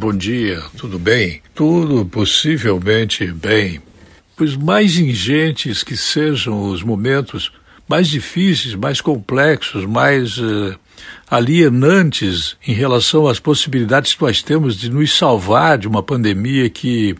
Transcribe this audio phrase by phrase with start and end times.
[0.00, 1.42] Bom dia, tudo bem?
[1.52, 3.82] Tudo possivelmente bem.
[4.36, 7.50] Pois mais ingentes que sejam os momentos,
[7.88, 10.78] mais difíceis, mais complexos, mais uh,
[11.28, 17.16] alienantes em relação às possibilidades que nós temos de nos salvar de uma pandemia que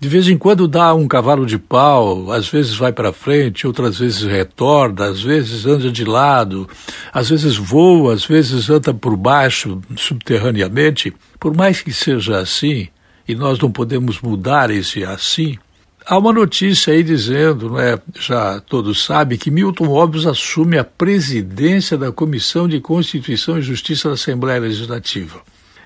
[0.00, 3.98] de vez em quando dá um cavalo de pau, às vezes vai para frente, outras
[3.98, 6.66] vezes retorna, às vezes anda de lado,
[7.12, 11.12] às vezes voa, às vezes anda por baixo, subterraneamente.
[11.38, 12.88] Por mais que seja assim,
[13.26, 15.58] e nós não podemos mudar esse assim,
[16.06, 21.98] há uma notícia aí dizendo, né, já todos sabem, que Milton Óbios assume a presidência
[21.98, 25.40] da Comissão de Constituição e Justiça da Assembleia Legislativa.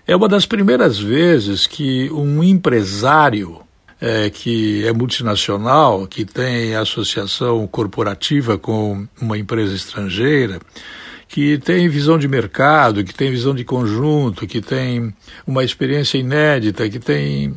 [0.07, 3.61] É uma das primeiras vezes que um empresário
[4.01, 10.61] é, que é multinacional, que tem associação corporativa com uma empresa estrangeira,
[11.35, 15.13] que tem visão de mercado, que tem visão de conjunto, que tem
[15.45, 17.53] uma experiência inédita, que tem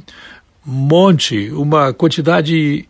[0.66, 2.90] monte, uma quantidade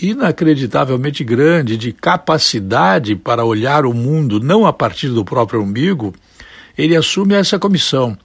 [0.00, 6.14] inacreditavelmente grande de capacidade para olhar o mundo não a partir do próprio umbigo,
[6.78, 8.16] ele assume essa comissão.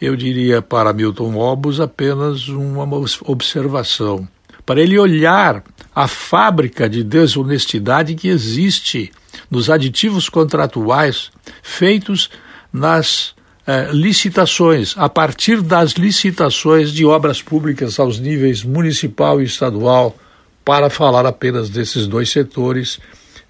[0.00, 2.88] Eu diria para Milton Obus apenas uma
[3.24, 4.26] observação.
[4.66, 5.62] Para ele olhar
[5.94, 9.12] a fábrica de desonestidade que existe
[9.52, 11.30] nos aditivos contratuais
[11.62, 12.30] feitos
[12.72, 13.34] nas
[13.66, 20.16] eh, licitações, a partir das licitações de obras públicas aos níveis municipal e estadual,
[20.64, 22.98] para falar apenas desses dois setores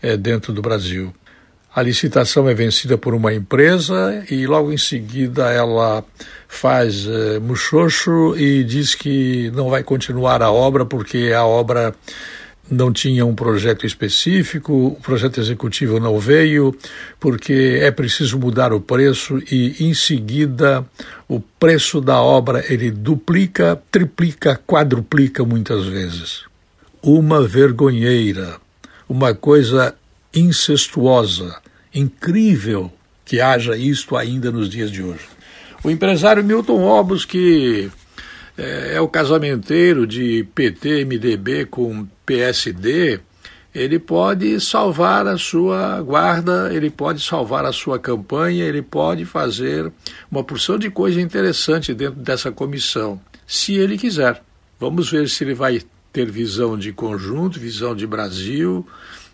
[0.03, 1.14] eh, dentro do Brasil.
[1.75, 6.05] A licitação é vencida por uma empresa e logo em seguida ela
[6.48, 11.95] faz eh, muxoxo e diz que não vai continuar a obra porque a obra
[12.73, 16.75] não tinha um projeto específico, o projeto executivo não veio,
[17.20, 20.84] porque é preciso mudar o preço e em seguida
[21.29, 26.45] o preço da obra ele duplica, triplica, quadruplica muitas vezes.
[27.03, 28.56] Uma vergonheira,
[29.07, 29.95] uma coisa
[30.34, 31.57] incestuosa,
[31.95, 32.91] incrível
[33.24, 35.27] que haja isto ainda nos dias de hoje.
[35.85, 37.91] O empresário Milton Obos, que
[38.62, 43.20] é, é o casamenteiro de PT, MDB com PSD,
[43.74, 49.90] ele pode salvar a sua guarda, ele pode salvar a sua campanha, ele pode fazer
[50.30, 54.42] uma porção de coisa interessante dentro dessa comissão, se ele quiser.
[54.79, 58.86] Vamos ver se ele vai ter visão de conjunto, visão de Brasil,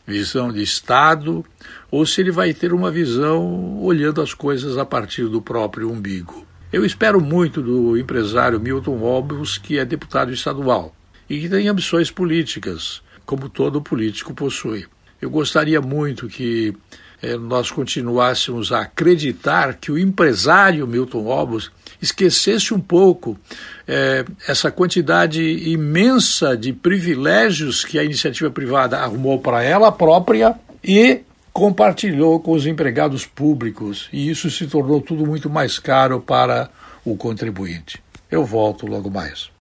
[0.07, 1.45] visão de Estado,
[1.91, 6.48] ou se ele vai ter uma visão olhando as coisas a partir do próprio umbigo.
[6.71, 10.95] Eu espero muito do empresário Milton Obus, que é deputado estadual
[11.29, 14.87] e que tem ambições políticas, como todo político possui.
[15.21, 16.75] Eu gostaria muito que
[17.23, 23.39] eh, nós continuássemos a acreditar que o empresário Milton Obus esquecesse um pouco
[23.87, 31.23] eh, essa quantidade imensa de privilégios que a iniciativa privada arrumou para ela própria e
[31.59, 36.71] compartilhou com os empregados públicos e isso se tornou tudo muito mais caro para
[37.05, 38.01] o contribuinte.
[38.31, 39.51] Eu volto logo mais.